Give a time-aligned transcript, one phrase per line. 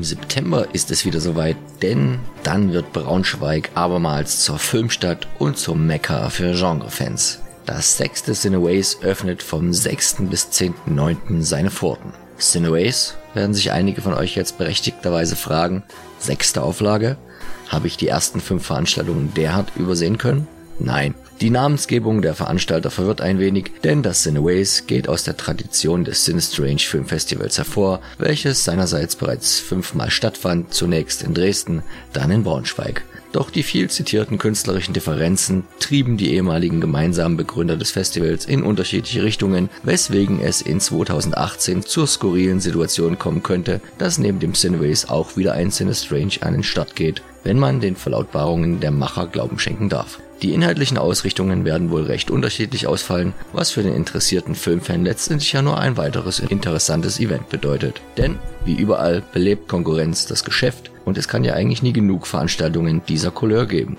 [0.00, 5.86] Im September ist es wieder soweit, denn dann wird Braunschweig abermals zur Filmstadt und zum
[5.86, 7.40] Mekka für Genrefans.
[7.66, 10.22] Das sechste Cineways öffnet vom 6.
[10.30, 11.42] bis 10.9.
[11.42, 12.14] seine Pforten.
[12.38, 15.82] Cineways werden sich einige von euch jetzt berechtigterweise fragen,
[16.18, 17.18] sechste Auflage?
[17.68, 20.48] Habe ich die ersten fünf Veranstaltungen derart übersehen können?
[20.78, 21.14] Nein.
[21.40, 26.24] Die Namensgebung der Veranstalter verwirrt ein wenig, denn das Cineways geht aus der Tradition des
[26.24, 31.82] Cinestrange Filmfestivals hervor, welches seinerseits bereits fünfmal stattfand, zunächst in Dresden,
[32.12, 33.04] dann in Braunschweig.
[33.32, 39.22] Doch die viel zitierten künstlerischen Differenzen trieben die ehemaligen gemeinsamen Begründer des Festivals in unterschiedliche
[39.22, 45.38] Richtungen, weswegen es in 2018 zur skurrilen Situation kommen könnte, dass neben dem Cineways auch
[45.38, 49.88] wieder ein Cinestrange an den Start geht, wenn man den Verlautbarungen der Macher Glauben schenken
[49.88, 50.18] darf.
[50.42, 55.60] Die inhaltlichen Ausrichtungen werden wohl recht unterschiedlich ausfallen, was für den interessierten Filmfan letztendlich ja
[55.60, 58.00] nur ein weiteres interessantes Event bedeutet.
[58.16, 63.02] Denn, wie überall, belebt Konkurrenz das Geschäft und es kann ja eigentlich nie genug Veranstaltungen
[63.06, 63.98] dieser Couleur geben.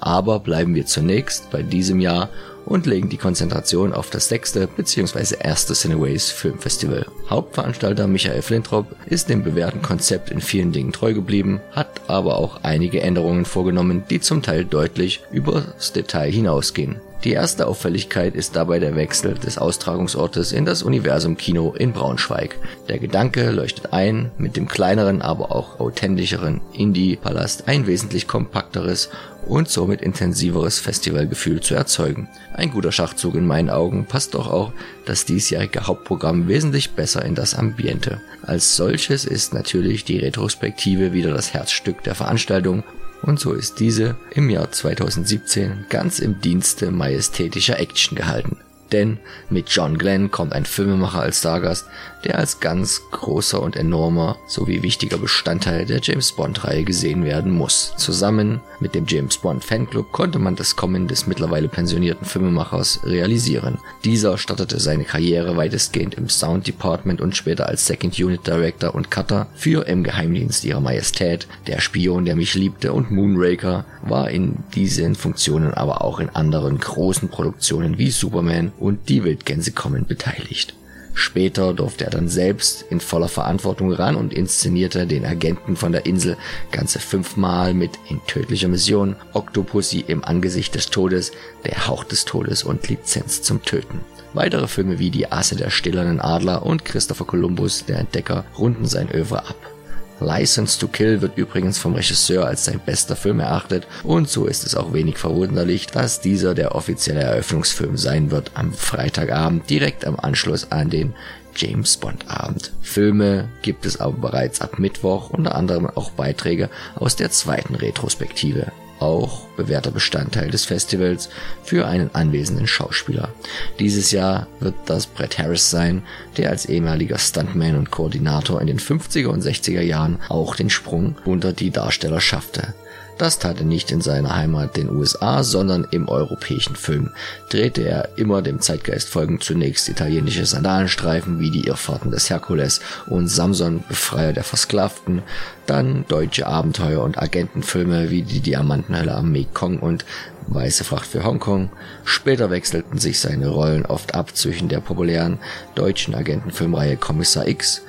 [0.00, 2.28] Aber bleiben wir zunächst bei diesem Jahr
[2.66, 5.36] und legen die Konzentration auf das sechste bzw.
[5.38, 7.06] erste Cineways Filmfestival.
[7.30, 12.62] Hauptveranstalter Michael Flintrop ist dem bewährten Konzept in vielen Dingen treu geblieben, hat aber auch
[12.62, 16.96] einige Änderungen vorgenommen, die zum Teil deutlich übers Detail hinausgehen.
[17.24, 22.56] Die erste Auffälligkeit ist dabei der Wechsel des Austragungsortes in das Universum Kino in Braunschweig.
[22.88, 29.08] Der Gedanke leuchtet ein, mit dem kleineren, aber auch authentischeren Indie-Palast ein wesentlich kompakteres
[29.46, 32.28] und somit intensiveres Festivalgefühl zu erzeugen.
[32.52, 34.72] Ein guter Schachzug in meinen Augen passt doch auch
[35.04, 38.20] das diesjährige Hauptprogramm wesentlich besser in das Ambiente.
[38.42, 42.82] Als solches ist natürlich die Retrospektive wieder das Herzstück der Veranstaltung
[43.22, 48.58] und so ist diese im Jahr 2017 ganz im Dienste majestätischer Action gehalten.
[48.92, 49.18] Denn
[49.50, 51.86] mit John Glenn kommt ein Filmemacher als Stargast,
[52.24, 57.94] der als ganz großer und enormer sowie wichtiger Bestandteil der James Bond-Reihe gesehen werden muss.
[57.96, 63.78] Zusammen mit dem James Bond Fanclub konnte man das Kommen des mittlerweile pensionierten Filmemachers realisieren.
[64.04, 69.10] Dieser startete seine Karriere weitestgehend im Sound Department und später als Second Unit Director und
[69.10, 74.56] Cutter für Im Geheimdienst ihrer Majestät, Der Spion, der mich liebte und Moonraker, war in
[74.74, 80.74] diesen Funktionen aber auch in anderen großen Produktionen wie Superman und Die Wildgänse kommen beteiligt.
[81.18, 86.04] Später durfte er dann selbst in voller Verantwortung ran und inszenierte den Agenten von der
[86.04, 86.36] Insel
[86.70, 91.32] ganze fünfmal mit In tödlicher Mission, Octopussy im Angesicht des Todes,
[91.64, 94.00] Der Hauch des Todes und Lizenz zum Töten.
[94.34, 99.10] Weitere Filme wie Die Asse der stillernen Adler und Christopher Columbus, der Entdecker, runden sein
[99.10, 99.75] Övre ab.
[100.20, 104.64] License to Kill wird übrigens vom Regisseur als sein bester Film erachtet und so ist
[104.64, 110.16] es auch wenig verwunderlich, dass dieser der offizielle Eröffnungsfilm sein wird am Freitagabend direkt am
[110.16, 111.14] Anschluss an den
[111.54, 112.72] James Bond Abend.
[112.82, 118.72] Filme gibt es aber bereits ab Mittwoch, unter anderem auch Beiträge aus der zweiten Retrospektive
[119.00, 121.28] auch bewährter Bestandteil des Festivals
[121.62, 123.30] für einen anwesenden Schauspieler.
[123.78, 126.02] Dieses Jahr wird das Brett Harris sein,
[126.36, 131.16] der als ehemaliger Stuntman und Koordinator in den 50er und 60er Jahren auch den Sprung
[131.24, 132.74] unter die Darsteller schaffte.
[133.18, 137.12] Das tat er nicht in seiner Heimat den USA, sondern im europäischen Film.
[137.48, 143.28] Drehte er immer dem Zeitgeist folgend zunächst italienische Sandalenstreifen wie die Irrfahrten des Herkules und
[143.28, 145.22] Samson, Befreier der Versklavten,
[145.64, 150.04] dann deutsche Abenteuer- und Agentenfilme wie die Diamantenhölle am Mekong und
[150.48, 151.70] Weiße Fracht für Hongkong.
[152.04, 155.38] Später wechselten sich seine Rollen oft ab zwischen der populären
[155.74, 157.82] deutschen Agentenfilmreihe Kommissar X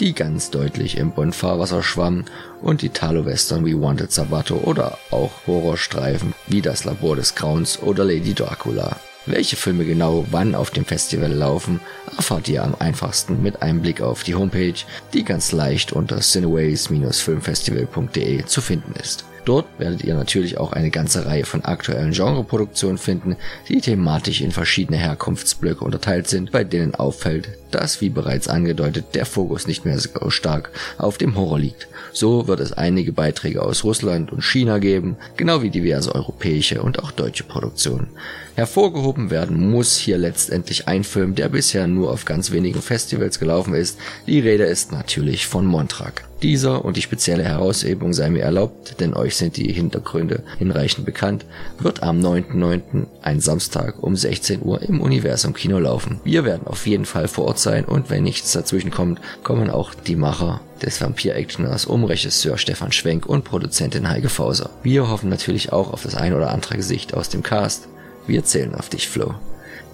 [0.00, 2.24] die ganz deutlich im Bond-Fahrwasser schwamm,
[2.60, 8.32] und Italo-Western wie Wanted Sabato oder auch Horrorstreifen wie Das Labor des Grauens oder Lady
[8.32, 8.96] Dracula.
[9.26, 11.80] Welche Filme genau wann auf dem Festival laufen,
[12.16, 14.74] erfahrt ihr am einfachsten mit einem Blick auf die Homepage,
[15.14, 19.24] die ganz leicht unter cineways-filmfestival.de zu finden ist.
[19.44, 23.36] Dort werdet ihr natürlich auch eine ganze Reihe von aktuellen Genreproduktionen finden,
[23.68, 29.26] die thematisch in verschiedene Herkunftsblöcke unterteilt sind, bei denen auffällt, dass, wie bereits angedeutet, der
[29.26, 31.88] Fokus nicht mehr so stark auf dem Horror liegt.
[32.12, 37.02] So wird es einige Beiträge aus Russland und China geben, genau wie diverse europäische und
[37.02, 38.08] auch deutsche Produktionen.
[38.54, 43.74] Hervorgehoben werden muss hier letztendlich ein Film, der bisher nur auf ganz wenigen Festivals gelaufen
[43.74, 43.98] ist.
[44.26, 46.24] Die Rede ist natürlich von Montrag.
[46.44, 51.46] Dieser und die spezielle Heraushebung sei mir erlaubt, denn euch sind die Hintergründe hinreichend bekannt,
[51.78, 56.20] wird am 9.9., ein Samstag um 16 Uhr im Universum Kino laufen.
[56.22, 59.94] Wir werden auf jeden Fall vor Ort sein und wenn nichts dazwischen kommt, kommen auch
[59.94, 64.68] die Macher des Vampir-Actioners um Regisseur Stefan Schwenk und Produzentin Heike Fauser.
[64.82, 67.88] Wir hoffen natürlich auch auf das ein oder andere Gesicht aus dem Cast.
[68.26, 69.34] Wir zählen auf dich, Flo.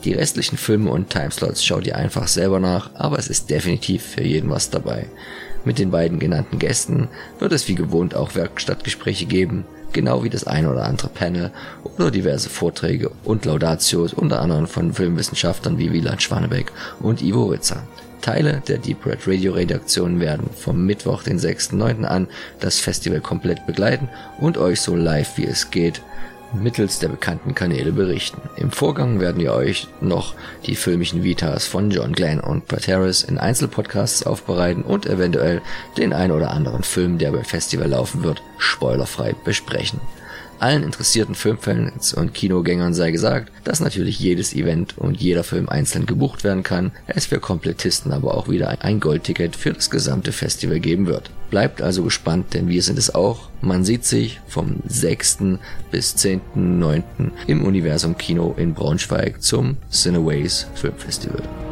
[0.05, 4.23] Die restlichen Filme und Timeslots schaut ihr einfach selber nach, aber es ist definitiv für
[4.23, 5.07] jeden was dabei.
[5.65, 7.09] Mit den beiden genannten Gästen
[7.39, 11.51] wird es wie gewohnt auch Werkstattgespräche geben, genau wie das ein oder andere Panel
[11.85, 17.83] oder diverse Vorträge und Laudatios unter anderem von Filmwissenschaftlern wie Wieland Schwanebeck und Ivo Ritzer.
[18.23, 22.05] Teile der Deep Red Radio Redaktion werden vom Mittwoch, den 6.9.
[22.05, 22.29] an
[22.61, 24.09] das Festival komplett begleiten
[24.39, 26.03] und euch so live wie es geht
[26.53, 28.43] mittels der bekannten Kanäle berichten.
[28.57, 30.35] Im Vorgang werden wir euch noch
[30.67, 35.63] die filmischen Vitas von John Glenn und Brett Harris in Einzelpodcasts aufbereiten und eventuell
[35.97, 40.01] den ein oder anderen Film, der beim Festival laufen wird, spoilerfrei besprechen.
[40.61, 46.05] Allen interessierten Filmfans und Kinogängern sei gesagt, dass natürlich jedes Event und jeder Film einzeln
[46.05, 50.79] gebucht werden kann, es für Komplettisten aber auch wieder ein Goldticket für das gesamte Festival
[50.79, 51.31] geben wird.
[51.49, 53.49] Bleibt also gespannt, denn wir sind es auch.
[53.63, 55.39] Man sieht sich vom 6.
[55.91, 57.03] bis 10.9.
[57.47, 61.70] im Universum Kino in Braunschweig zum Cineways Filmfestival.